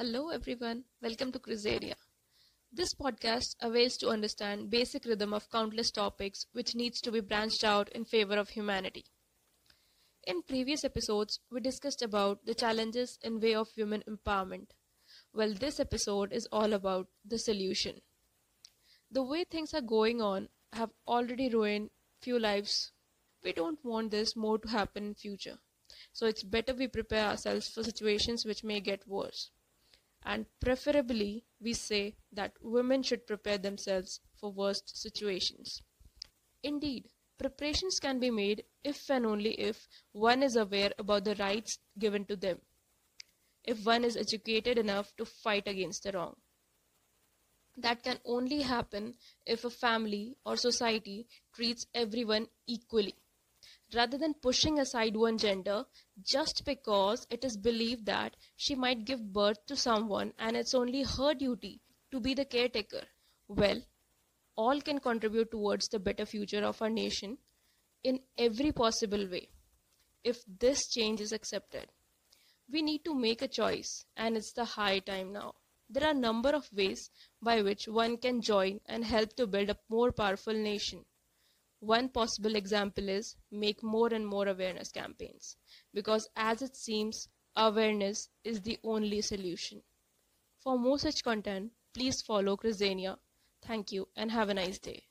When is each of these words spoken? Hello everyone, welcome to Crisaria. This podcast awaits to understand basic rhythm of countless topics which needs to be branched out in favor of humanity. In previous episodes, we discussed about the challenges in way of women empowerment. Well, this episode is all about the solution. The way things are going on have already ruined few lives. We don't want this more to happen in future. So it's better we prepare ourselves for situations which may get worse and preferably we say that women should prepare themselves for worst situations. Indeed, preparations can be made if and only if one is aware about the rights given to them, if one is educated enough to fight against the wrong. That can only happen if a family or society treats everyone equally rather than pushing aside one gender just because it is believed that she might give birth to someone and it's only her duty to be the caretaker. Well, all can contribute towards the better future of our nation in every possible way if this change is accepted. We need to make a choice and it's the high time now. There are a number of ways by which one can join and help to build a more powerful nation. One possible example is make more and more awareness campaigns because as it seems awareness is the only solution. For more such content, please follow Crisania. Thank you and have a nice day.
Hello 0.00 0.30
everyone, 0.30 0.84
welcome 1.02 1.30
to 1.30 1.38
Crisaria. 1.38 1.94
This 2.72 2.94
podcast 2.94 3.54
awaits 3.60 3.98
to 3.98 4.08
understand 4.08 4.70
basic 4.70 5.04
rhythm 5.04 5.34
of 5.34 5.50
countless 5.50 5.90
topics 5.90 6.46
which 6.52 6.74
needs 6.74 7.02
to 7.02 7.12
be 7.12 7.20
branched 7.20 7.64
out 7.64 7.90
in 7.90 8.06
favor 8.06 8.38
of 8.38 8.48
humanity. 8.48 9.04
In 10.26 10.40
previous 10.40 10.84
episodes, 10.84 11.38
we 11.50 11.60
discussed 11.60 12.00
about 12.00 12.46
the 12.46 12.54
challenges 12.54 13.18
in 13.20 13.40
way 13.40 13.54
of 13.54 13.68
women 13.76 14.02
empowerment. 14.08 14.68
Well, 15.34 15.52
this 15.52 15.78
episode 15.78 16.32
is 16.32 16.48
all 16.50 16.72
about 16.72 17.08
the 17.22 17.38
solution. 17.38 18.00
The 19.10 19.22
way 19.22 19.44
things 19.44 19.74
are 19.74 19.82
going 19.82 20.22
on 20.22 20.48
have 20.72 20.92
already 21.06 21.50
ruined 21.50 21.90
few 22.22 22.38
lives. 22.38 22.90
We 23.44 23.52
don't 23.52 23.84
want 23.84 24.12
this 24.12 24.34
more 24.34 24.58
to 24.60 24.68
happen 24.68 25.08
in 25.08 25.14
future. 25.14 25.58
So 26.14 26.24
it's 26.24 26.42
better 26.42 26.72
we 26.72 26.88
prepare 26.88 27.26
ourselves 27.26 27.68
for 27.68 27.82
situations 27.82 28.46
which 28.46 28.64
may 28.64 28.80
get 28.80 29.06
worse 29.06 29.50
and 30.22 30.46
preferably 30.60 31.44
we 31.60 31.72
say 31.72 32.14
that 32.32 32.52
women 32.60 33.02
should 33.02 33.26
prepare 33.26 33.58
themselves 33.58 34.20
for 34.34 34.52
worst 34.52 34.96
situations. 34.96 35.82
Indeed, 36.62 37.08
preparations 37.38 37.98
can 37.98 38.18
be 38.18 38.30
made 38.30 38.64
if 38.84 39.10
and 39.10 39.26
only 39.26 39.52
if 39.60 39.88
one 40.12 40.42
is 40.42 40.56
aware 40.56 40.92
about 40.98 41.24
the 41.24 41.34
rights 41.36 41.78
given 41.98 42.24
to 42.26 42.36
them, 42.36 42.60
if 43.64 43.84
one 43.84 44.04
is 44.04 44.16
educated 44.16 44.78
enough 44.78 45.14
to 45.16 45.24
fight 45.24 45.66
against 45.66 46.02
the 46.02 46.12
wrong. 46.12 46.36
That 47.76 48.02
can 48.02 48.20
only 48.24 48.62
happen 48.62 49.16
if 49.46 49.64
a 49.64 49.70
family 49.70 50.36
or 50.44 50.56
society 50.56 51.26
treats 51.54 51.86
everyone 51.94 52.48
equally 52.66 53.14
rather 53.94 54.18
than 54.18 54.34
pushing 54.34 54.78
aside 54.78 55.16
one 55.16 55.38
gender 55.38 55.84
just 56.22 56.64
because 56.64 57.26
it 57.30 57.44
is 57.44 57.56
believed 57.56 58.06
that 58.06 58.36
she 58.56 58.74
might 58.74 59.04
give 59.04 59.32
birth 59.32 59.64
to 59.66 59.76
someone 59.76 60.32
and 60.38 60.56
it's 60.56 60.74
only 60.74 61.02
her 61.02 61.34
duty 61.34 61.80
to 62.10 62.20
be 62.20 62.34
the 62.34 62.44
caretaker. 62.44 63.02
Well, 63.48 63.82
all 64.56 64.80
can 64.80 64.98
contribute 64.98 65.50
towards 65.50 65.88
the 65.88 65.98
better 65.98 66.26
future 66.26 66.64
of 66.64 66.80
our 66.82 66.90
nation 66.90 67.38
in 68.04 68.20
every 68.38 68.72
possible 68.72 69.26
way 69.28 69.48
if 70.24 70.42
this 70.46 70.88
change 70.88 71.20
is 71.20 71.32
accepted. 71.32 71.86
We 72.70 72.82
need 72.82 73.04
to 73.04 73.14
make 73.14 73.42
a 73.42 73.48
choice 73.48 74.04
and 74.16 74.36
it's 74.36 74.52
the 74.52 74.64
high 74.64 75.00
time 75.00 75.32
now. 75.32 75.54
There 75.88 76.04
are 76.04 76.12
a 76.12 76.14
number 76.14 76.50
of 76.50 76.72
ways 76.72 77.10
by 77.42 77.62
which 77.62 77.88
one 77.88 78.16
can 78.18 78.42
join 78.42 78.80
and 78.86 79.04
help 79.04 79.34
to 79.36 79.46
build 79.46 79.70
a 79.70 79.78
more 79.88 80.12
powerful 80.12 80.54
nation. 80.54 81.04
One 81.80 82.10
possible 82.10 82.56
example 82.56 83.08
is 83.08 83.36
make 83.50 83.82
more 83.82 84.12
and 84.12 84.26
more 84.26 84.46
awareness 84.46 84.92
campaigns 84.92 85.56
because 85.94 86.28
as 86.36 86.60
it 86.60 86.76
seems 86.76 87.28
awareness 87.56 88.28
is 88.44 88.60
the 88.60 88.78
only 88.84 89.22
solution. 89.22 89.82
For 90.58 90.78
more 90.78 90.98
such 90.98 91.24
content, 91.24 91.72
please 91.94 92.20
follow 92.22 92.56
Crisania. 92.56 93.18
Thank 93.62 93.92
you 93.92 94.08
and 94.14 94.30
have 94.30 94.50
a 94.50 94.54
nice 94.54 94.78
day. 94.78 95.06